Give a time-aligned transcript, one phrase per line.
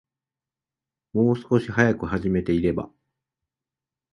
[1.13, 2.89] もう少し早く始めていれば